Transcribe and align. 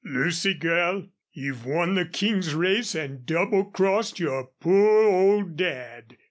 "Lucy, 0.03 0.55
girl, 0.55 1.05
you've 1.31 1.63
won 1.63 1.93
the 1.93 2.05
King's 2.05 2.55
race 2.55 2.95
an' 2.95 3.21
double 3.25 3.65
crossed 3.65 4.19
your 4.19 4.49
poor 4.59 5.03
old 5.07 5.55
dad!" 5.55 6.17